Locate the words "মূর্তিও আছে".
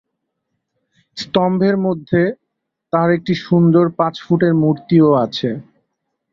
4.61-5.49